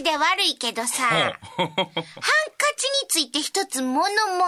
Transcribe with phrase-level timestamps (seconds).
[0.00, 1.44] しで悪いけどさ、ハンカ
[2.76, 4.06] チについて一つ物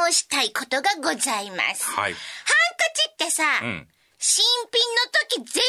[0.08, 1.84] 申したいことがございます。
[1.90, 2.12] はい。
[2.12, 2.18] ハンカ
[2.94, 3.86] チってさ、ん
[4.18, 5.62] 新品の時全然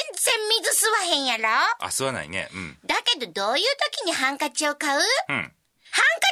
[0.61, 1.49] 水吸わへんやろ？
[1.79, 2.49] あ、吸わないね。
[2.53, 2.77] うん。
[2.85, 5.35] だけどどういう時にハンカチを買う、うん。
[5.35, 5.51] ハンカ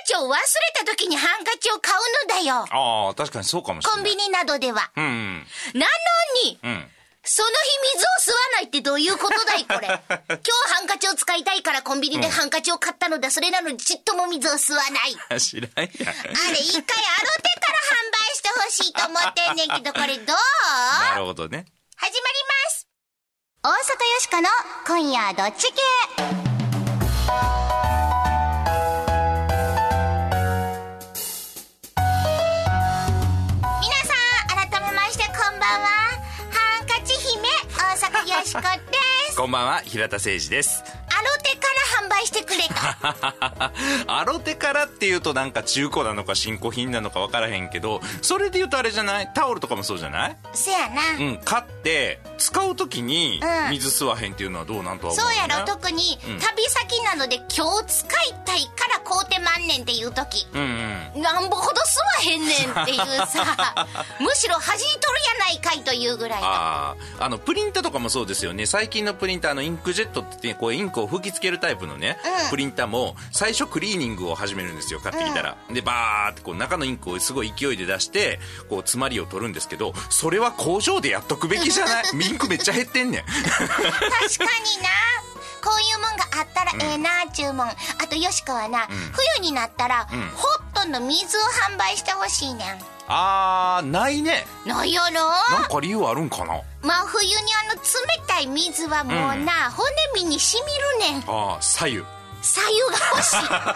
[0.05, 0.37] チを忘れ
[0.75, 1.97] た時にハンカチを買う
[2.29, 2.65] のだよ。
[2.71, 3.97] ああ、確かにそうかもしれない。
[3.97, 4.91] コンビニなどでは。
[4.95, 5.47] うんうん。
[5.73, 5.91] なの
[6.45, 6.87] に、うん。
[7.23, 7.53] その日
[7.97, 9.87] 水を吸わないってどういうことだいこれ。
[10.09, 13.29] 今日ハンカチを使いたいからコンビニでハンカチを買ったのだ。
[13.29, 15.15] それなのにちっとも水を吸わない。
[15.39, 15.85] 知らんやん。
[15.85, 20.35] あれ一回アロテから販売してほしいと思ってんねんけど、これどう？
[21.13, 21.65] なるほどね。
[21.95, 22.87] 始まります
[23.63, 24.49] 大阪よしこの
[24.87, 26.40] 今夜どっち系？
[39.41, 40.83] こんばんは、平田誠二です。
[42.21, 42.73] アロテから販売してくれと
[44.13, 49.31] アロテからっていうとなんか中古なのか新古品なのか分からへんけど、それで言うとあれじゃない？
[49.33, 50.37] タオルとかもそうじゃない？
[50.53, 53.69] せやな、うん、買って、使う時にうん。
[53.71, 55.65] 水吸わへんっていうのはどうなんとは思うそうやろ。
[55.65, 56.39] 特にうん。
[56.39, 60.47] 旅先なので今日使いたいから買うてまんねんっていう時。
[60.53, 60.61] うん
[61.15, 61.21] うん。
[61.21, 63.87] なんぼほど吸わへんねんっていうさ
[64.19, 68.65] むしろ端に取るやないかいというぐらいのああ、あの、プリンターとかもそうですよね。
[68.65, 72.10] 最近のプリンター、あの、インクジェットって言って、こう、インクを吹きつけるタイプのね、
[72.43, 72.49] うん。
[72.49, 75.57] プリンターも、最初クリーニングを始めるんですよ、買ってきたら。
[75.69, 78.39] で、バーって、こう、中のインクをすごい勢いで出して、
[78.69, 82.03] こう、詰まりを取るんですけど、それは工場でやっとくべきじゃない？
[82.29, 83.25] インクめっちゃ減ってんねん。
[83.25, 84.89] 確かにな。
[85.63, 87.67] こういうもんがあったらええな注文。
[87.67, 87.75] あ
[88.09, 88.87] とよしこはな、
[89.37, 90.07] 冬になったら、ん。
[90.07, 90.15] ホ
[90.79, 92.79] ットの水を販売してほしいねん
[93.13, 94.47] あー、ないね。
[94.65, 95.11] なんやろ？
[95.53, 96.61] なんか理由あるんかな？
[96.81, 97.35] 真冬に
[97.69, 97.81] あの冷
[98.25, 100.55] たい水はもうな、骨身にし
[101.01, 101.23] みるねん。
[101.27, 102.05] あー、左右。
[102.41, 103.75] 左右が欲しい左右が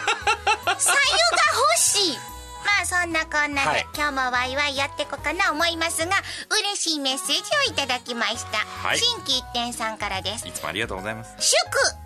[0.78, 2.18] 欲しい
[2.66, 3.86] まあそんなこんなで、はい。
[3.96, 6.14] 今日もワイワイやっていこうかな思いますが
[6.76, 9.00] 嬉しいメッセージをいただきました、はい。
[9.00, 10.48] 新規一点さんからです。
[10.48, 11.36] いつもありがとうございます。
[11.40, 11.56] 祝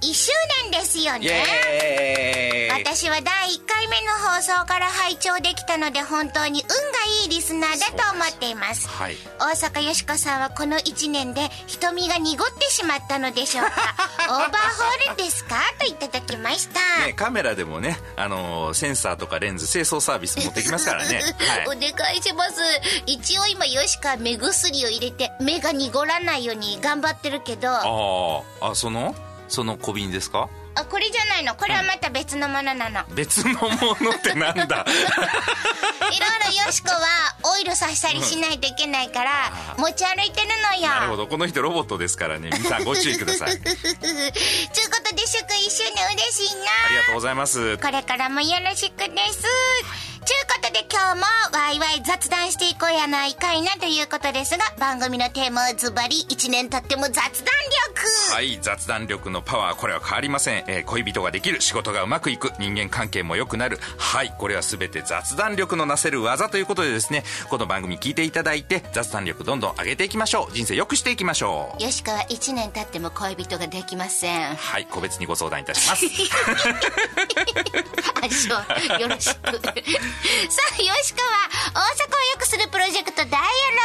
[0.01, 0.31] 1周
[0.71, 6.75] 年ですよイね私は第1回目の放送から拝聴できたので本当に運が
[7.23, 8.87] いいリスナーだと思っています。
[8.87, 9.15] はい。
[9.39, 13.71] 大阪よしこさんはこの1年で瞳が濁ってしまったのでしょうか。
[14.29, 15.57] オーバーホールですか？
[15.79, 21.21] といただきました、ね、カメラでもね、あのーセンサーとかレンズ、清掃サービス持ってきますからね。
[21.65, 21.79] おはい。
[21.79, 22.61] 願いします
[23.05, 27.81] 一応今よしか目薬を入れて目が濁らないように頑張ってるけどあ
[28.61, 29.15] ああ、あ、その？
[29.47, 30.49] その小瓶ですか？
[30.89, 33.59] これじゃないのこれはまた別のものなの、別のも
[33.99, 34.85] のってなんだ？
[34.87, 41.27] いろいろよしこはオイルさしたりしないといけないから持ち歩いてるのよなるほど。
[41.27, 42.49] この人ロボットですからね。
[42.53, 43.51] 皆さんご注意ください。
[43.51, 43.81] あ りちゅうこ
[45.03, 47.77] とで祝1周年嬉しいながとうございます。
[47.77, 49.43] これからもよろしくです。
[50.29, 51.23] ちゅうことで今日も
[51.57, 60.63] ワイワイ雑談していこうやないかいなということですが、番組のテーマはズバリ1年経っても雑談力、はい、雑談力のパワー、これは変わりません。
[60.67, 63.79] えー恋人ができる、仕事がうまくいく、人間関係も良くなる。
[63.97, 70.53] はい、これは全て雑談力のなせる技ということでですね、この番組聞いていただいて、雑談力どんどん上げていきましょう。
[70.53, 71.83] 人生良くしていきましょう。
[71.83, 74.55] よしかは1年経っても恋人ができません。
[74.55, 76.05] はい、個別にご相談いたします。
[78.21, 79.59] あ、そう、よろしく。
[80.49, 83.41] さあ、よしかは大阪を良くするプロジェクトダイアロ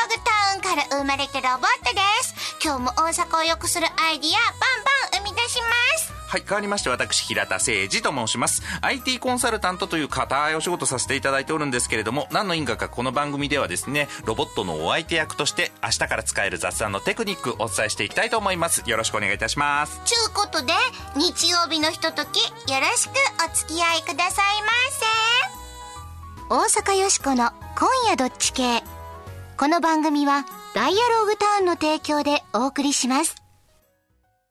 [0.08, 2.34] グタウンから生まれたロボットです。
[2.62, 6.12] 今日も大阪を良くするアイディア、バンバン生み出します。
[6.26, 8.62] はい、変わりまして私、平田誠二と申します。
[8.80, 18.82] IT コンサルタントという固いお仕事させていただいておるんですけれども、何の因果かこの番組ではですね、ロボットのお相手役として、明日から使える雑談のテクニックお伝えしていきたいと思います。
[18.84, 20.00] よろしくお願いいたします。
[20.04, 20.72] ちゅうことで、
[21.14, 23.12] 日曜日のひととき、よろしく
[23.48, 24.70] お付き合いくださいま
[25.52, 25.63] せ。
[26.56, 28.84] 大阪よしこの今夜どっち系。
[29.56, 33.34] この番組は、ダイアログタウンの提供でお送りします。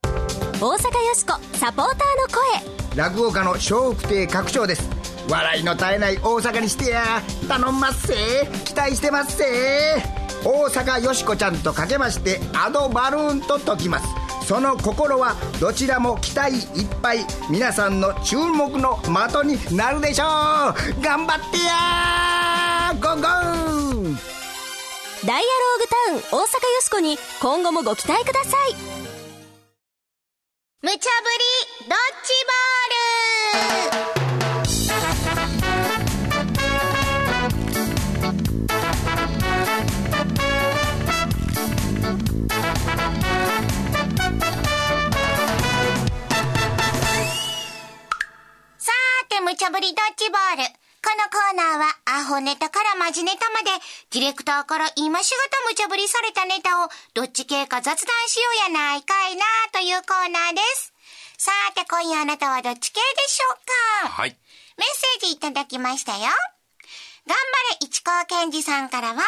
[0.03, 2.97] 大阪よしこサポーターの声。
[2.97, 4.89] 落語家の笑福亭拡張です。
[5.29, 8.15] 笑いの絶えない大阪にしてや頼んますせ。
[8.65, 9.45] 期待してますせ。
[10.43, 14.22] 大阪よしこちゃんとかけましてアドバルーンと解きます。
[14.45, 17.19] その心はどちらも期待いっぱい
[17.49, 19.11] 皆さんの注目の的
[19.45, 20.27] になるでしょう。
[21.01, 23.27] 頑張ってやゴンゴ
[24.09, 24.17] ン
[25.25, 26.47] ダイアローグタウン大阪よ
[26.81, 28.75] しこに今後もご期待ください。
[30.81, 30.99] 無茶ぶり
[31.87, 32.33] ドッジ
[49.53, 50.57] さー
[51.29, 53.69] てーナーはアホネタからマジネタまで、
[54.11, 60.93] ディレクターから今しがた無茶ぶりされたネタをどっち系か雑談しようやないかいなというコーナーです。
[61.37, 64.09] さて今夜あなたはどっち系でしょうか？
[64.09, 64.37] はい。
[64.77, 66.19] メッセージいただきましたよ。
[66.19, 66.29] 頑
[67.27, 67.35] 張
[67.81, 69.21] れ市川健二さんからは、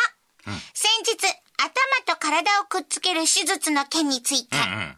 [0.73, 1.17] 先日
[1.57, 4.97] 頭と体をくっつける手術の件について、うんうん。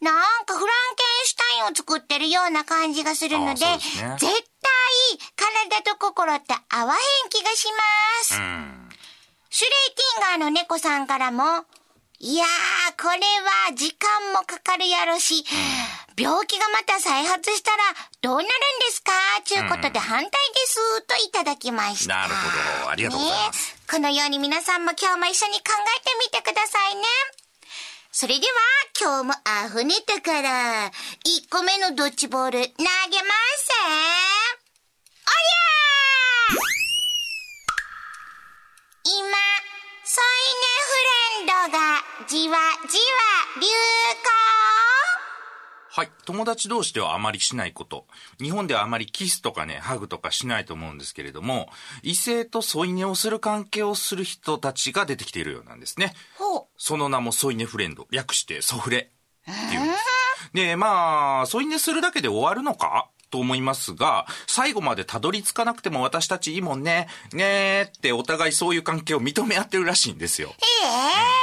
[0.00, 0.14] なん
[0.46, 4.40] かフランケンシュタインを作ってるような感じがするので、ですね絶対
[5.36, 8.34] 体と心って合わへん気がします。
[8.34, 8.88] うん。
[9.50, 11.64] シュレイティンガーの猫さんからも、
[12.18, 15.44] いやー、これは時間もかかるやろし、
[16.16, 17.82] 病気がまた再発したら
[18.20, 19.12] どうなるんですか？
[19.44, 20.30] ちゅうことで反対で
[20.66, 22.14] す、といただきました。
[22.14, 22.90] なるほど。
[22.90, 23.72] ありがとうございます。
[23.72, 25.64] ねえこのように皆さんも今日も一緒に考
[25.98, 27.02] えてみてくださいね。
[28.12, 28.52] それでは、
[29.00, 30.90] 今日もアホネタから、
[31.24, 32.82] 1個目のドッジボール投げます。
[33.70, 36.58] おりゃー。
[39.04, 39.14] 今、
[40.04, 40.98] 添い寝フ
[41.38, 42.58] レンドがじわ
[42.88, 43.06] じわ
[43.60, 44.89] 流行。
[45.92, 46.10] はい。
[46.24, 48.06] 友達同士ではあまりしないこと。
[48.40, 51.68] 日本ではあまりキスとかね、ハグとかしないと思うんですけれども、
[52.04, 56.14] 異性と添い寝をする関係をする人たちが出てきているようなんですね。
[56.76, 58.06] その名も添い寝フレンド。
[58.12, 59.10] 略してソフレ
[59.42, 60.52] っていうんです。
[60.54, 63.08] で、まあ、添い寝するだけで終わるのか？
[63.30, 70.48] と思いますが、最後までたどり着かなくても私たちいいもんね、ねーってお互いそういう関係を認め合ってるらしいんですよ。
[70.48, 70.52] う。
[70.52, 71.39] え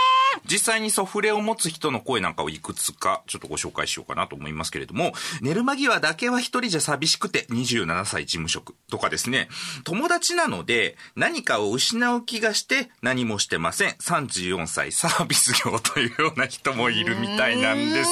[0.50, 9.50] 実際にソフレを持つ人の声なんかをいくつかちょっとご紹介しようかなと思いますけれども、寝る間際だけは一人じゃ寂しくて27歳事務職とかですね、
[9.84, 13.92] 友達なので何かを失う気がして何もしてません。
[13.92, 18.10] 34歳サービス業というような人もいるみたいなんです。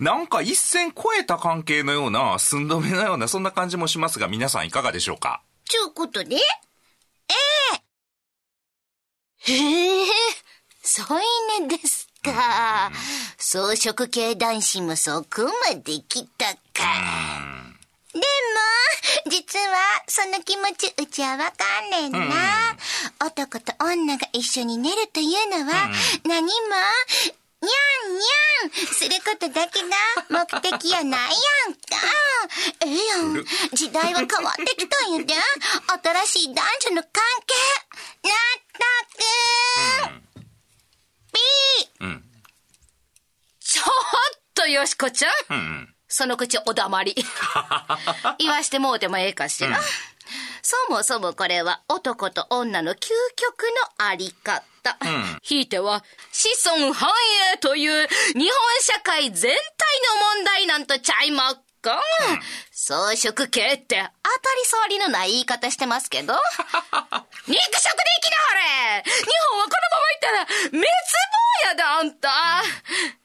[0.00, 5.42] なんか一線越えた関係のような、寸止めのような、そんな感じもしますが、皆さんいかがでしょうか？
[5.64, 6.38] ちゅうことで、え
[9.48, 10.01] えへえ、
[10.94, 12.92] 添い寝ですか。
[13.38, 16.58] 装飾系男子もそこまで来たか。
[18.12, 18.24] でも、
[19.30, 22.76] 実は、その気持ち、うちはわかんねえな。
[23.26, 25.88] 男と女が一緒に寝るというのは、
[26.24, 26.50] 何も、
[27.62, 29.96] にゃんにゃんすることだけが
[30.28, 31.96] 目的やないやんか。
[32.84, 33.44] ええやん。
[33.72, 35.32] 時代は変わってきたんやで。
[36.26, 37.54] 新しい男女の関係。
[38.24, 38.30] 納
[40.10, 42.24] 得、ピーうん。
[43.60, 43.86] ちょっ
[44.54, 45.32] とよしこちゃん。
[45.50, 45.94] うんうん。
[46.08, 47.14] その口お黙り。
[48.38, 49.80] 言わしてもうてもええかしら。
[50.62, 53.62] そもそもこれは男と女の究極
[53.98, 54.62] のあり方。
[55.42, 57.10] ひいては子孫繁
[57.54, 58.50] 栄という日本
[58.80, 59.56] 社会全体
[60.20, 62.00] の問題なんとちゃいまっか？
[62.70, 66.32] 装飾系って当たり障りのない言い方してますけど。
[67.46, 67.58] 肉食で生
[68.22, 68.54] きなは
[68.94, 69.02] れ。
[69.02, 69.10] 日
[69.50, 70.86] 本はこのままいったら滅亡
[71.68, 72.62] やであんた。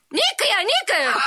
[0.09, 0.91] 肉や肉。
[0.91, 1.21] 焼肉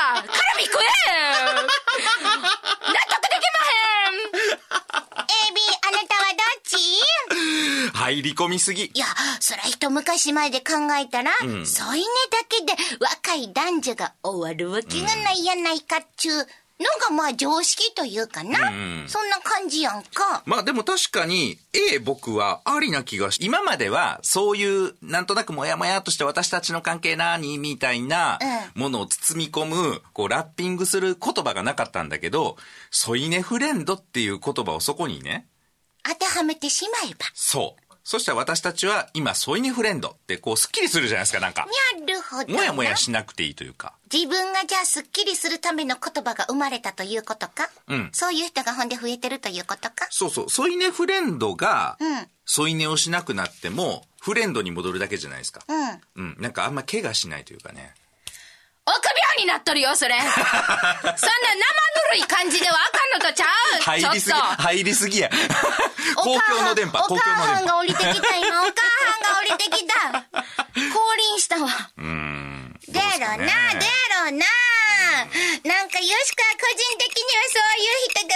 [0.00, 0.22] や。
[0.22, 0.86] カルビ食え。
[1.52, 4.18] 納得できまへん。
[5.48, 5.61] エビ、
[8.02, 8.86] 入り込みすぎ。
[8.86, 9.06] いや、
[9.38, 16.44] そら一昔前で考えたら、添い寝だけで若い男女が終わるわけがないやないかっちゅうの
[17.08, 18.70] がまあ常識というかな。
[18.70, 20.42] んそんな感じやんか。
[20.46, 21.58] まあでも確かに、
[21.92, 28.38] A 僕はありな気がし、今まではそういう、なんとなくもやもやっとして私たちの関係なにみたいな
[28.74, 32.56] ものを包み込む、こうラッピングする言葉がなかったんだけど、
[32.90, 35.46] 添い寝フレンドっていう言葉をそこにね、
[36.02, 37.26] 当てはめてしまえば。
[37.32, 37.91] そう。
[38.04, 41.66] そしたら私たちは今添い寝フレンドってこうスッキリするじゃないですか、なんか。
[41.98, 42.54] なるほどな。
[42.54, 43.94] もやもやしなくていいというか。
[44.12, 47.70] 自分がじゃあスッキリするための言葉が生まれたということか？
[47.88, 50.06] うんそういう人がほんで増えてるということか？
[50.10, 50.50] そうそう。
[50.50, 55.62] 添い寝フレンドがうん、添い寝をしなくなっても、フレンドに戻るだけじゃないですか。
[55.68, 56.24] うん。
[56.24, 56.36] うん。
[56.38, 57.94] なんかあんま怪我しないというかね。
[58.84, 58.98] 臆
[59.36, 61.14] 病になっとるよそれ そんな生ぬ
[62.12, 63.46] るい感じではあかんのとちゃ
[63.78, 65.30] う入りすぎ、入りすぎや。
[66.16, 67.46] お公母共の電波、お公共の電波。
[67.46, 69.94] 母さんが降りてきた今、お母さんが降りてきた。
[70.92, 71.68] 降臨したわ。
[71.98, 72.76] うーん。
[72.88, 74.46] だろうな、だろうな。
[75.64, 78.34] なんか、よしか個人的にはそういう人が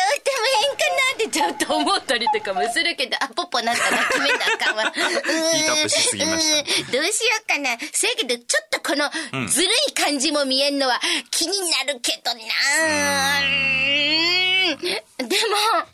[1.66, 4.92] っ思ったりとかもするけど、あ、ポッポなったら決めなあかんわ。
[4.94, 7.76] ヒートアップしすぎましたどうしようかな。
[7.92, 9.10] せやけど、ちょっとこの、
[9.48, 13.40] ずるい感じも見えんのは気になるけどな。
[13.40, 15.86] うんでも、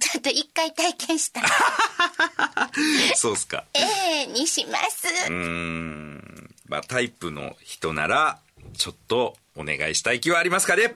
[0.00, 1.44] ちょっと一回体験したい。
[3.16, 3.64] そうっすか。
[3.74, 3.80] え
[4.22, 5.08] えにします。
[5.08, 6.54] うーん。
[6.68, 8.38] まあ、タイプの人なら、
[8.76, 10.94] ちょっとお願いしたい気はありますかね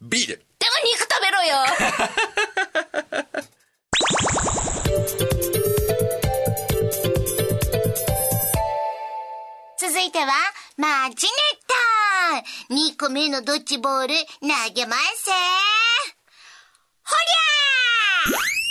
[0.00, 0.40] ?B で。
[0.84, 1.64] 肉食べろよ。
[9.78, 10.32] 続いては、
[10.76, 11.62] マジネッ
[12.68, 15.32] ト !2 個目のドッジボール投げまっせ。
[17.04, 18.61] ほりゃー！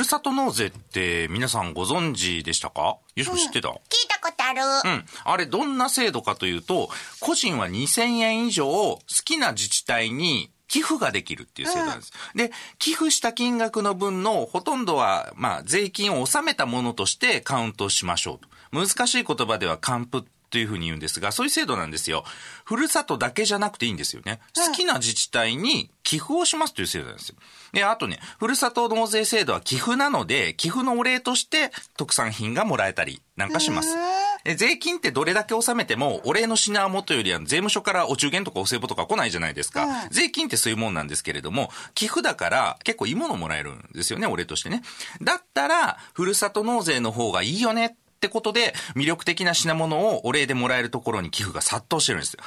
[0.00, 2.98] るさと納税って皆さんご存知でしたか？
[3.14, 4.60] よしこ知ってた、中聞いたことある。
[4.84, 5.04] うん。
[5.24, 6.88] あれどんな制度かというと、
[7.20, 12.12] 個人は2000円以上好きな自治体に寄付ができるっていう制度なんです。
[12.34, 18.48] で、寄付した金額の分のほとんどは、まあ、税金を納めたものとしてカウントしましょうと。
[18.72, 22.24] 難しい言葉では還付というふうに言うんですが、そういう制度なんですよ。
[22.64, 24.40] ふるさとだけじゃなくていいんですよね。
[24.54, 27.36] 好きな自治体に寄付をしますという制度なんですよ。
[27.72, 33.96] で、あとね、ふるさと納税制度は寄付なので、寄付のお礼として特産品がもらえたりなんかします。
[34.44, 39.86] え税金ってどれだけ納めても、お礼の品は元よりは税務署からお中元とかお歳暮とか来ないじゃないですか。
[40.10, 44.82] 税金ってそういうもんなんですけれども、寄付だから結構いいものもらえるんですよね、お礼としてね。
[45.22, 52.40] だったら、ふるさと納税の方がいいよねってことで、魅力的な品物をお礼でもらえるところに寄付が殺到してるんですよ。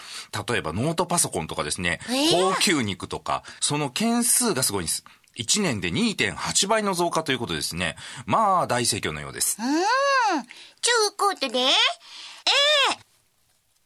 [0.48, 2.00] 例えばノートパソコンとかですね、
[2.32, 5.04] 高級肉とか、その件数がすごいんです。
[5.36, 7.96] 1年で2.8倍の増加ということですね。
[8.28, 9.58] まあ、大盛況のようです。
[9.60, 9.66] うん。
[10.80, 13.13] ちゅうことで、ええ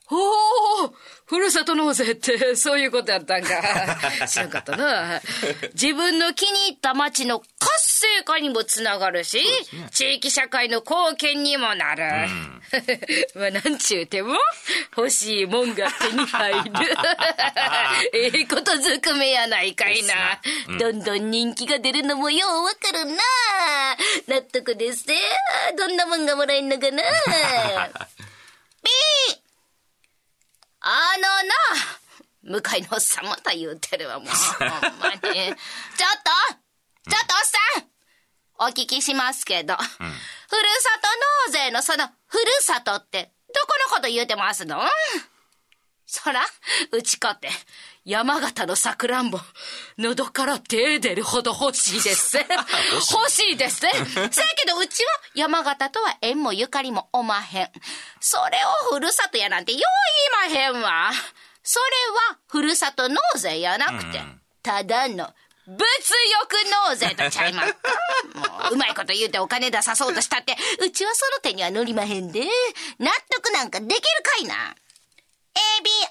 [0.09, 0.93] おお
[1.25, 3.49] ふるさと納税ってそういうことやったんか。
[4.27, 5.21] 知らんかったな。
[5.73, 7.47] 自分の気に入った町の活
[7.99, 9.41] 性化にもつながるし、
[9.91, 12.03] 地域社会の貢献にもなる。
[13.35, 14.35] まあ、なんちゅうても、
[14.95, 16.71] 欲しいもんが手に入る。
[18.13, 20.39] ええことずくめやないかいな。
[20.79, 23.17] どんどん人気が出るのもようわかるな。
[24.27, 25.19] 納得ですね。
[25.77, 27.03] どんなもんがもらえんのかな。
[30.89, 34.27] あのな、向かいのおっさんまた言うてるわ、もう。
[34.29, 35.19] ほんまに。
[35.19, 35.51] ちょっとちょっ
[37.11, 44.81] とおっさんお聞きしますけど、ふるさと納税のその、ふるさとって、どこのこと言うてますの？
[46.05, 46.41] そら、
[46.93, 47.49] うちかって、
[48.07, 49.37] 山形のさくらんぼ、
[49.97, 52.37] 喉から手出るほど欲しいです。
[53.11, 53.81] 欲しいです。
[53.83, 54.01] せや
[54.55, 57.71] けど、うちは山形とは縁もゆかりもおまへん。
[58.21, 59.81] それをふるさとやなんてよう
[60.47, 61.11] 言いまへんわ。
[61.63, 61.85] それ
[62.31, 64.21] は、ふるさと納税やなくて、
[64.63, 65.29] ただの、
[65.67, 66.53] 物欲
[66.87, 67.79] 納税とちゃいますか
[68.39, 72.47] もう、うまいこと言うてお金出さそうとしたって、うちはその手には乗りまへんで。
[72.99, 74.73] 納得なんかできるかいな。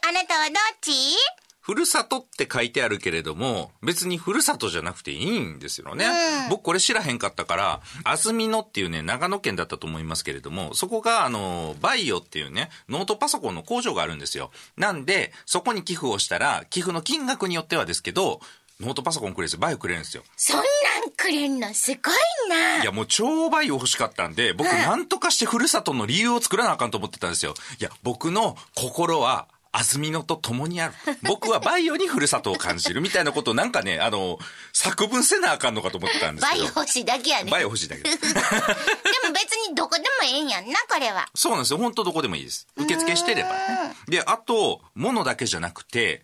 [0.04, 1.16] AB、あなたはどっち？
[1.66, 6.06] ふるさとって書いてあるけれども、別にふるさとじゃなくていいんですよね。
[6.48, 14.52] 僕これ知らへんかったから、安曇野っていうね、長野県だったと思いますけれども、そこがあの、バイオっていうね、ノートパソコンの工場があるんですよ。
[14.76, 18.40] なんで、そこに寄付をしたら、寄付の金額によってはですけど、
[18.78, 19.58] ノートパソコンくれるんですよ。
[19.58, 20.22] バイオくれるんですよ。
[20.36, 21.74] そんなんくれんの？
[21.74, 22.14] すごい
[22.48, 22.80] な。
[22.80, 27.54] いや、もう超バイオ欲しかったんで、僕なんとかしてふるさとの理由を作らなあかんと思ってたんですよ。
[27.80, 30.94] いや、僕の心は、安曇野と共にある。
[31.22, 34.38] 僕はバイオにふるさとを感じるみたいなことをなんかね、あの、
[34.72, 36.64] 作文せなあかんのかと思ってたんですけど。
[36.64, 37.50] バイオ欲しいだけやね。
[37.50, 38.16] バイオ欲しいだけ でも
[39.34, 41.28] 別にどこでもええんやんな、これは。
[41.34, 41.78] そうなんですよ。
[41.78, 42.66] 本当どこでもいいです。
[42.76, 43.96] 受付してればね。
[44.08, 46.22] で、あと、物だけじゃなくて、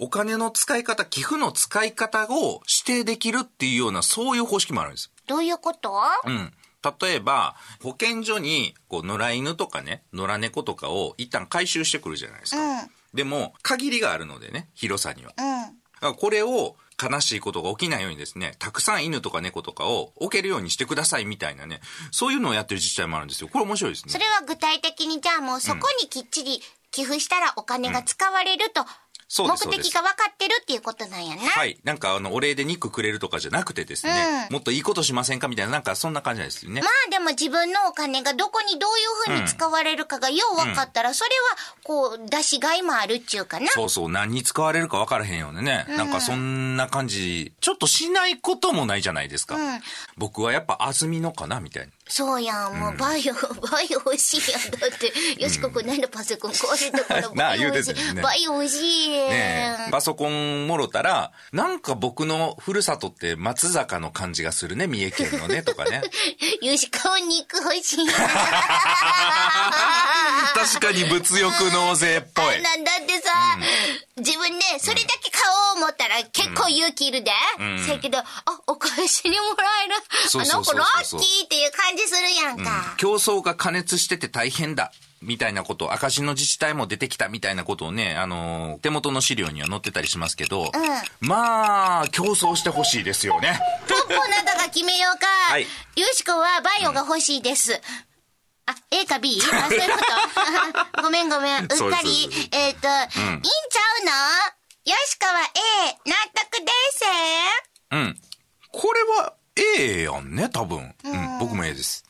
[0.00, 5.10] お金の使い方、寄付の使い方を指定できるっていうような、そういう方式もあるんです。
[5.26, 5.94] どういうこと？
[6.26, 6.52] うん。
[7.00, 12.62] 例えば、保健所に、こう、野良犬とかね、野良猫とかを一旦回収してくるじゃないですか。
[12.62, 15.32] うんでも、限りがあるのでね、広さには。
[15.36, 15.66] だうん。
[15.68, 23.48] からこれを、悲しいことが起きないようにですね、たくさん犬とか猫とかを置けるようにしてくださいみたいなね、そういうのをやってる自治体もあるんですよ。
[23.48, 24.12] これ面白いですね。
[24.12, 26.60] それは具体的にじゃあもうそこにきっちり
[26.90, 29.03] 寄付したらお金が使われると、そうです
[29.38, 31.42] 目的が分かってるっていうことなんやな。
[31.42, 31.78] はい。
[31.84, 36.80] なんか、あの、お礼で肉くれるとかじゃなくてですね、もっといいことしませんかみたいな、なんかそんな感じなんですよね。
[36.80, 38.90] まあでも自分のお金がどこにどう
[39.30, 43.68] いうふうに使われるかがよう分かったら、それはこう出しがいもあるっちゅうかな。
[43.68, 45.86] そうそう、何に使われるか分からへんようでね。
[45.88, 49.56] なんかそんな感じ、ちょっとしないこともないじゃないですか。
[50.16, 51.92] 僕はやっぱ安曇野かなみたいな。
[52.06, 53.34] そうやん、もうバイオ、
[53.66, 54.70] バイオ欲しいやん。
[54.78, 57.94] だって、よしこくん何のパソコン壊れたからバイオ欲しい。
[58.20, 59.08] バイオ欲しい。
[59.08, 66.02] ねえ、パソコンもろたら、なんか僕のふるさとって松坂の感じがするね、三重県のね、とかね。
[66.60, 68.06] よしこ肉欲しい。
[70.54, 72.60] 確かに物欲納税っぽい。
[72.62, 73.58] なんだってさ、
[74.18, 75.42] 自分ね、それだけ買
[75.74, 77.30] 思ったら結構勇気いるで。
[77.84, 78.24] せやけど、あ、
[78.66, 79.94] お返しにもらえる。
[80.24, 82.94] あ、そうそうそうそうなんかラッキーっていう感じするやんか。
[82.96, 84.92] 競争が加熱してて大変だ。
[85.22, 90.70] みたいなこと、赤字の自治体も出てきたみたいなことをね、あのー手元の資料には載ってたりしますけど、
[91.20, 93.58] まあ、競争してほしいですよね。
[93.86, 95.26] トップあなたが決めようか。
[95.50, 95.68] はいよ
[96.12, 97.80] しこはバイオが欲しいです。
[98.66, 99.40] あ、A か B?
[99.42, 99.98] あ、そういうこ
[100.96, 101.62] と ごめんごめん。
[101.62, 102.28] うっかり。
[102.52, 104.53] えっ、と、いいんちゃうの？
[104.86, 107.04] よしこは A、納得です。
[107.90, 108.20] うん。
[108.70, 109.32] これは
[109.78, 110.94] A やんね、多分。
[111.04, 112.04] うん、僕も A です。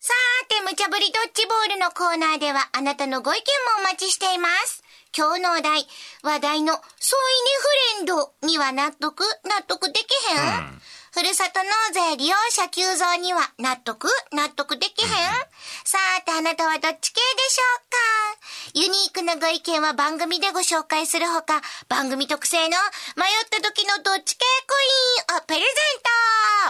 [0.00, 3.42] さーて、無茶ぶりドッジボールのコーナーではあなたのご意見
[3.76, 4.82] もお待ちしています。
[5.16, 5.86] 今日のお題、
[6.24, 7.16] 話題のソ
[7.96, 10.80] イネフレンドには納得納得できへん、
[11.16, 14.06] ふるさと納税利用者急増には納得？
[14.34, 15.10] 納得できへん、
[15.82, 18.80] さーて、あなたはどっち系でしょうか？
[18.80, 22.76] ユニークなご意見は番組でご紹介するほか、番組特製の
[23.16, 25.68] 迷った時のどっち系コインをプレゼン
[26.02, 26.10] ト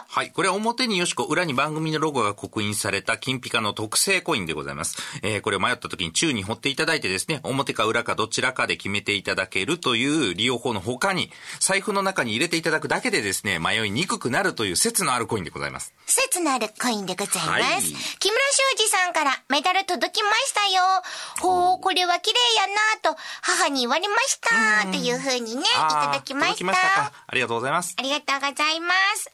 [0.08, 0.30] はい。
[0.30, 4.96] これは表によしこ、裏に番組のロゴが刻印された金ピカの特製コインでございます。
[5.22, 15.92] えー、これを迷った時に宙に掘っていただいてですね、表か裏かどちらかで決めていただけるという利用法の他に、財布の中に入れていただくだけでですね、迷いにくくなるという説のあるコインでございます。
[16.06, 17.62] 切なるコインでございます。
[17.62, 17.82] はい
[18.18, 20.82] 木村修二さんからメダル届きましたよ。
[21.40, 24.86] ほう、これは綺麗やなと母に言われました。
[24.90, 26.54] というふうにね、いただきました。
[26.54, 27.12] 届きましたか。
[27.26, 27.94] ありがとうございます。
[27.98, 29.30] ありがとうございます。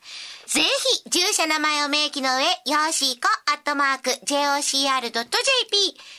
[0.46, 5.12] ぜひ、住所名前を明記の上、よーしーこ、アットマーク、jocr.jp、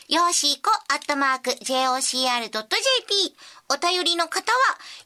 [0.10, 3.36] よーしーこ、アットマーク、jocr.jp、
[3.70, 4.58] お便りの方は、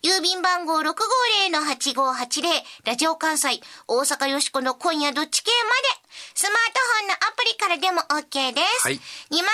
[0.03, 2.43] 郵便番号650-8580、
[2.85, 8.87] ラジオ関西、大阪よしこの今夜どっち系まで、スマートフォンのアプリからでも OK です。
[8.87, 8.99] はい2
[9.35, 9.47] 枚目の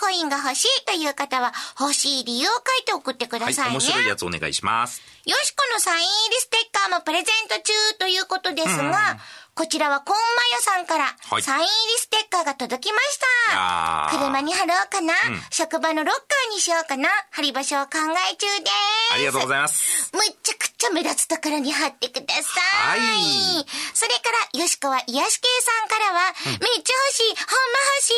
[0.00, 3.54] コインが欲しいという方は、欲しい理由を書いて送ってくはい。
[3.54, 3.70] ださいね。
[3.72, 5.02] 面白いやつお願いします。
[5.24, 9.18] よしこのサイン入りステッカーもプレゼント中ということですが、
[9.58, 10.22] こちらはコンマ
[10.56, 14.08] ヨさんからはいサイン入りステッカーが届きました。
[14.16, 15.12] 車に貼ろうかな、
[15.50, 17.98] 職場のロッカーにしようかな貼り場所を考
[18.30, 19.14] え中です。
[19.14, 20.10] ありがとうございまます。
[20.14, 23.00] むっちゃくちゃ目立つところに貼ってください。
[23.00, 23.16] は
[23.60, 28.14] いそれから、よしこは癒し系さんからは、めっちゃ欲しい、ほんま欲し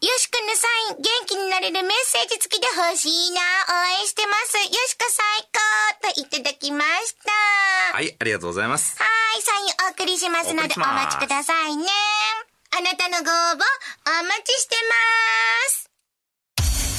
[0.00, 5.48] い、よしこのサイン、元気になれるメッセージ付きで欲しいな、応援してます、よしこ最
[6.06, 7.16] 高といただきまし
[7.90, 7.96] た。
[7.96, 8.96] はい、ありがとうございます。
[8.96, 9.04] は
[9.36, 11.86] い、サインお送りしますのでます待ちくださいね。
[12.76, 13.62] あなたのご応募
[14.20, 15.00] お待ちしてま
[15.70, 15.90] す。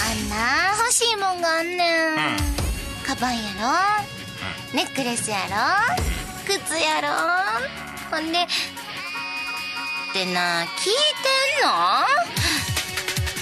[0.02, 2.38] あんな欲しいもんがあんねん。
[3.06, 3.44] カバンや
[4.74, 5.56] ろ、ネックレスやろ。
[6.46, 7.10] 靴やろ。
[8.10, 8.48] ほんで、っ
[10.14, 12.06] てな、聞いてんの？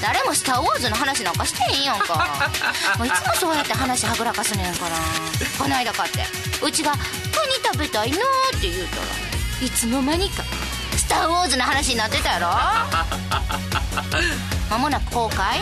[0.01, 2.51] 誰もスター・ウォーズの話なんかしてへんやんか。
[2.97, 4.97] もういつもそうやって話はぐらかすねんから。
[5.58, 6.25] こないだかって。
[6.62, 8.17] うちが「カニ食べたいな」
[8.58, 9.33] って言うたら
[9.63, 10.43] いつの間にか
[10.97, 12.47] 「スター・ウォーズ」の話になってたやろ？
[14.69, 15.62] 間 もなく公開？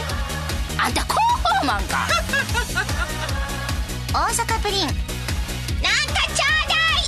[0.77, 1.19] あんた広
[1.59, 2.07] 報マンか？
[4.13, 4.87] 大阪プリン。
[4.87, 4.97] なんか
[6.35, 7.03] ちょうだい！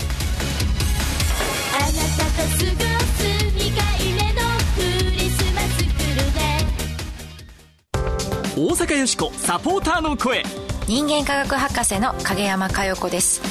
[1.73, 3.23] あなたと過ごす
[3.56, 4.41] 2回目の
[4.75, 6.41] クリスマス来るね
[8.56, 10.43] 大阪よしこサポーターの声。
[10.86, 13.41] 人間科学博士の影山佳代子です。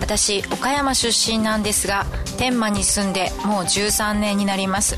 [0.00, 2.04] 私岡山出身なんですが
[2.40, 4.96] 天満に住んでもう13年になります。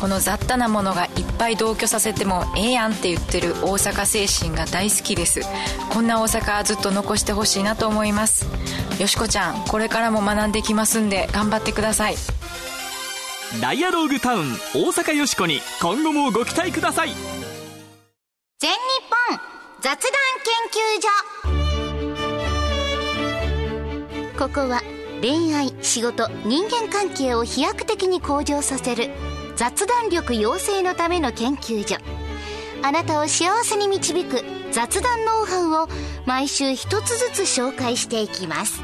[0.00, 5.42] この雑多なものがいっぱい同居させてもええやんって言ってる大阪精神が大好きです。
[5.90, 8.46] こんな大阪ずっと残してほしいなと思います。
[8.98, 12.14] よしこちゃんこれからも学んできますんで頑張ってください。
[13.60, 17.10] ダイアローグタウン大阪よしこに今後もご期待ください。
[18.58, 18.76] 全日
[19.28, 19.38] 本
[19.82, 20.00] 雑談
[20.46, 21.58] 研究
[24.32, 24.38] 所。
[24.38, 24.80] ここは
[25.20, 29.10] 恋愛仕事人間関係を飛躍的に向上させる
[29.56, 31.96] 雑談力養成のための研究所。
[32.82, 35.88] あなたを幸せに導く雑談ノウハウを
[36.24, 38.78] 毎週一つずつ紹介していきます。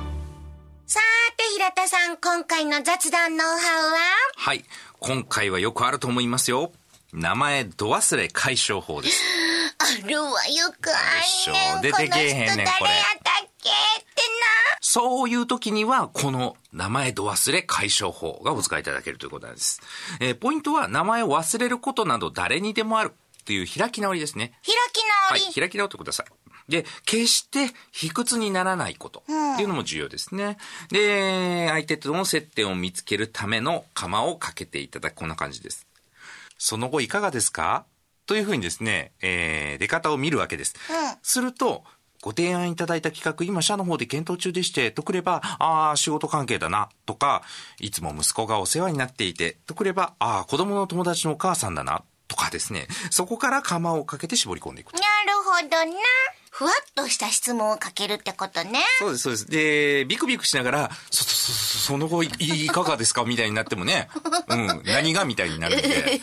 [0.87, 3.99] さーて平田さん今回の雑談ノウハウは？
[4.37, 4.65] はい。
[5.01, 6.73] 今回はよくあると思いますよ。
[7.15, 9.23] 名前ど忘れ解消法です。
[10.05, 13.71] あるわよくあんでしょ出てけえへんねんこの人誰やったっけ？
[13.71, 13.73] っ
[14.15, 19.81] てなそういう時には、この名前ど忘れ解消法がお使いいただけるということなんです。
[20.21, 24.53] えーポイントは名前を忘れることなど誰にでもあるっていう開き直りですね。
[24.65, 26.27] 開きはい、直り、開き直ってください。
[26.71, 30.59] で、決して卑屈にならないことっていうのも重要ですね。
[30.91, 35.87] で、相手との接点を見つけるための釜をかけていただくこんな感じです。
[36.59, 37.87] その後いかがですか？
[38.27, 40.75] というふうにですね、えー出方を見るわけです。
[41.23, 41.85] すると、
[42.27, 47.45] ご提案いただいた企画、今社の方で検討中でして、とくれば、ああ、仕事関係だな、とか、
[47.79, 55.05] いつも息子がお世話になっていて、とくれば、ああ、子供の友達のお母さんだな、とかですねそこから釜をかけて絞り込んでいくなる
[55.45, 56.01] ほどな。
[56.57, 58.81] ふわっとした質問をかけるってことね。
[58.99, 64.09] そうですそうですでビクビクしながらそそそそその後いいかがですかみたいになってもね、
[64.49, 66.19] うん、何がみたいになるんで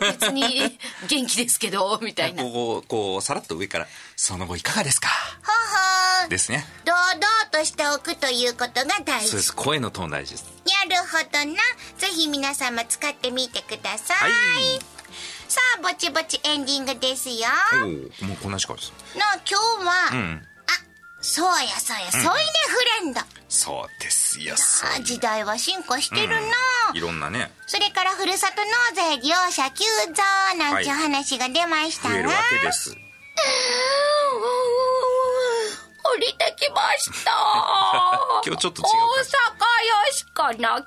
[0.00, 2.42] 別に元気ですけど、みたいな。
[2.42, 5.08] こうこうさらっと上から「その後いかがですか?
[5.42, 6.28] ほほ」ー。
[6.30, 9.28] ですね堂々としておくということが大事。
[9.28, 10.46] そうです声のトーン大事です
[10.88, 11.60] なるほどな。
[11.98, 14.30] ぜひ皆様使ってみてください。
[14.30, 14.97] はい
[15.48, 17.48] さあ、ぼちぼちエンディングですよ。
[17.82, 18.92] おおもうこんな時間です。
[19.16, 20.46] なあ、今日は、うん。
[20.66, 20.72] あ、
[21.20, 23.20] そうやそうや、添い寝フレンド。
[23.48, 24.54] そうですよ
[25.02, 26.36] 時代は進化してるな、
[26.92, 27.50] いろんなね。
[27.66, 32.90] それからふるさと納税利用者急増なんていう話が出ましたが、増えるわけです。
[32.90, 32.96] 降
[36.20, 37.32] りてきました。
[38.44, 39.68] 今日ちょっと違う大阪
[40.04, 40.78] よしこの今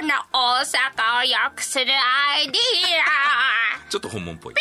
[0.00, 3.63] 日の大阪を良くするアイディア。
[3.88, 4.54] ちょっと本物っぽい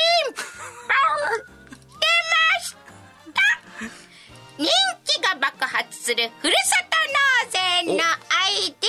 [4.57, 4.67] 人
[5.05, 8.87] 気が爆発するふるさと納税のアイデ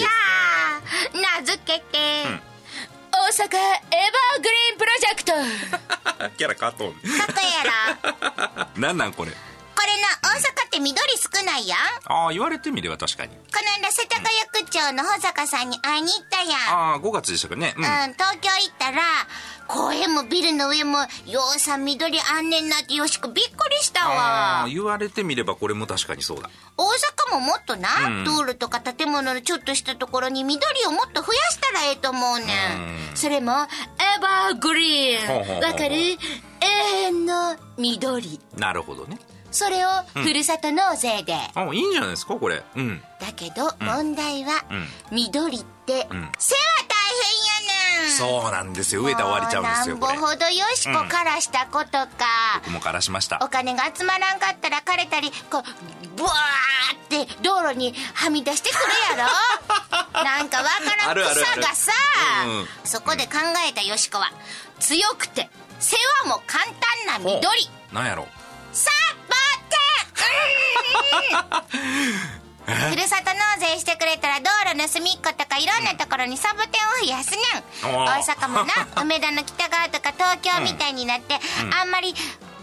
[0.00, 0.56] ィア。
[1.38, 2.24] 名付けて、
[3.12, 5.32] 大阪エバーグリーンプロジェクト。
[6.36, 8.66] キャラ変わっとんかっやろ。
[8.80, 9.32] なんなんこれ
[10.00, 11.78] な、大阪って緑少ないやん。
[12.06, 13.36] ああ言われてみれば確かにこ
[13.80, 14.26] の間、世田谷
[14.66, 16.92] 区長の保坂さんに会いに行ったやん。
[16.92, 19.02] ああ5月でしたかねうん、うん、東京行ったら、
[19.68, 24.68] 公園もビルの上も、ようさん緑あんねんなってよしくびっくりしたあわあ。
[24.68, 32.44] 言われてみればこれも確かにそうだ大阪ももっとな、うん道路とか建物のちょっとしたところに緑をもっと増やしたらええと思うね
[33.12, 33.16] ん。
[33.16, 35.26] それも、エバーグリーン。
[35.26, 35.96] ほうほうほうわかる？
[35.96, 36.16] 永
[37.06, 38.40] 遠の緑。
[38.56, 39.18] なるほどね
[39.56, 41.34] それを、ふるさと納税で。
[41.54, 42.62] あいいんじゃないですかこれ。
[42.76, 43.02] うん。
[43.18, 44.86] だけど、問題は、うん。
[45.10, 45.96] 緑って、ん。
[45.96, 48.10] 世話大変やねん。
[48.10, 49.02] そうなんですよ。
[49.02, 52.08] 植えたら終わりちゃうんですよなんぼほどよしこからしたことか。
[52.64, 53.38] 僕もからしました。
[53.42, 55.62] お金が集まらんかったら枯れたりこう
[56.16, 59.30] ブワーって道路にはみ出してくるやろ。
[60.22, 61.92] なんかわからん草がさ
[62.44, 62.68] うん。
[62.84, 64.30] そこで考えたよしこは
[64.80, 65.48] 強くて
[65.80, 66.62] 世話も簡
[67.06, 67.70] 単な緑。
[67.90, 68.28] なんやろ
[68.76, 69.25] サボテン
[72.66, 76.70] ふるさと納税してくれたら道路の隅っことかいろんなところにサボテン
[77.04, 77.36] を増やすね
[77.90, 77.94] ん。
[77.94, 81.38] 大阪もな梅田の北側とか東京みたいになって、
[81.80, 82.12] あんまり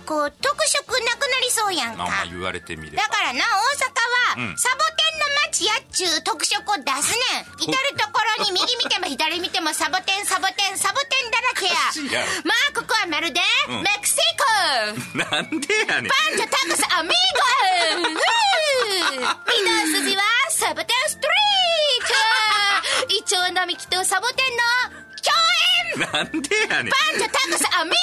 [0.03, 2.03] こう特色なくなりそうやんか。
[2.03, 3.03] あまあ言われてみれば。
[3.03, 4.57] だからな大阪は、うん。
[4.57, 7.63] サボテンの街やっちゅう特色を出すねん。
[7.63, 12.19] 至る所に右見ても左見てもサボテンサボテンサボテンだらけや。
[12.19, 12.25] や。
[12.25, 13.81] ろまあここはまるで、うん。
[13.81, 15.17] メキシコ。
[15.17, 16.11] なんでやねん。
[16.11, 18.23] パンチョタコスアミーゴ。
[19.23, 23.13] 御堂筋はサボテンストリート。
[23.15, 25.12] イチョウ並木とサボテンの共
[25.95, 26.91] 演なんでやねん。
[26.91, 27.97] パンチョタコスアミーゴ。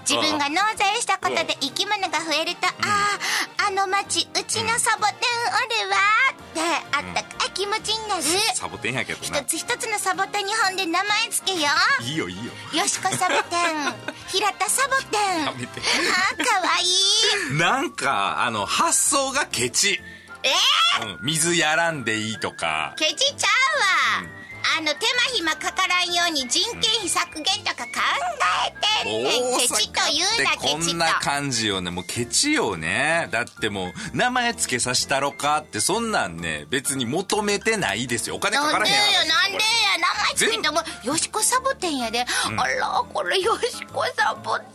[0.00, 2.70] 自分が納税したことで生き物が増えると、あ
[3.58, 5.16] ああの町うちのサボテン
[5.52, 5.96] おるわ
[6.32, 6.60] って
[6.92, 8.22] あったかい気持ちになる、
[8.54, 9.40] サボテンやけどな。
[9.40, 11.68] 一つ一つのサボテンにほんで名前つけよ。
[12.00, 12.52] ういいよいいよ。
[12.72, 13.94] よしこサボテン。
[14.28, 15.44] 平田サボテン。
[15.44, 15.80] やめて。
[15.80, 16.84] あーかわい
[17.54, 17.58] い。
[17.58, 20.00] なんかあの発想がケチ、
[20.42, 20.50] え
[21.02, 22.94] うん、水やらんでいいとか。
[22.96, 23.50] ー、ケチちゃう？
[23.50, 23.65] わ、
[24.78, 25.02] あの手間
[25.36, 27.92] 暇かからんように人件費削減とか考
[28.68, 38.36] えてんねん、ケチと言うなケチとんな感じよねもうケチよねだってもう名前付けさせたろかってそんなんね別に求めてないですよ。
[38.36, 42.24] お金かからへん話なんでや名前つけてもよしこサボテンやで、
[42.56, 44.66] あらこれよしこサボテン。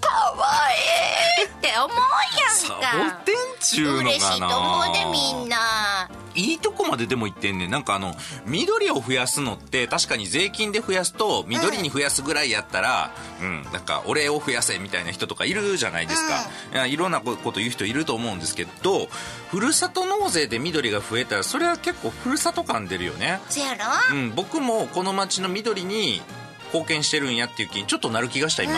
[0.00, 0.46] かわ
[1.38, 1.46] いい。
[1.46, 1.90] って思う
[2.50, 3.16] サやんか。
[3.20, 4.10] ボテンちゅうのかな。
[4.10, 4.92] 嬉しいと思う。
[4.92, 7.70] でみんないいとこまででも言ってんねん。
[7.70, 19.08] なんかあの緑を増やすのって確かに税金で増やすと緑に増やすぐらいやったらうん、なんかお礼を増やせみたいな人とかいるじゃないですか、いやいろんなこと言う人いると思うんですけど
[19.50, 23.40] ふるさと納税で緑が増えたらそれは結構ふるさと感出るよね。
[23.48, 23.74] そや
[24.10, 24.16] ろ？
[24.16, 26.20] うん、僕もこの町の緑に
[26.74, 28.76] 貢献してるんやっていう気にちょっとなる気がした今、う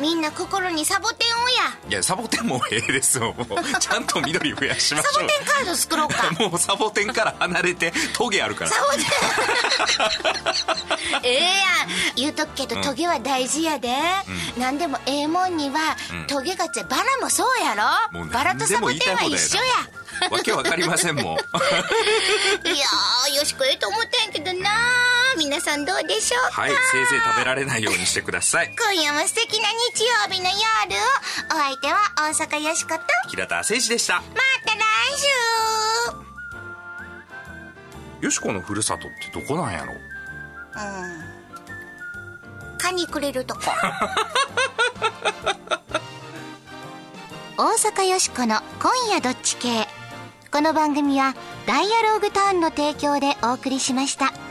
[0.00, 1.56] ん、みんな心にサボテンをや。
[1.90, 3.34] いやサボテンもええですよ。
[3.80, 5.12] ちゃんと緑増やしましょう。
[5.12, 6.30] サボテンカード作ろうか。
[6.48, 8.70] もうサボテンから離れてトゲあるから。
[8.70, 9.02] サボテン。
[11.28, 11.46] ええやん。
[12.16, 13.94] 言うとくけどトゲは大事やで、
[14.56, 16.26] 何でもええもんには、うん。
[16.26, 17.82] トゲがついバラもそうやろ。
[18.32, 21.24] バラとサボテンは一緒やわけわかりませんもん。
[21.24, 24.70] いやーよしこええと思ったんやけどな
[25.36, 28.74] 皆さんどうでしょうか、はいせいぜい食べられないようにしてください。
[28.78, 30.52] 今夜も素敵な日曜日の夜。
[30.52, 30.98] を
[31.48, 33.00] お相手は大阪よしこと。
[33.00, 34.14] ま平田誠二でした。
[34.14, 34.78] た来
[38.20, 38.24] 週。
[38.24, 39.92] よしこのふるさとってどこなんやろ？
[42.78, 43.60] カニくれるとこ。
[47.56, 49.86] 大阪よしこの「今夜どっち系」
[50.52, 51.34] この番組は
[51.66, 54.41] 「ダイアログターン」の提供でお送りしました。